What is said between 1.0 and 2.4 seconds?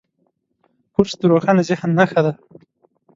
د روښانه ذهن نښه ده.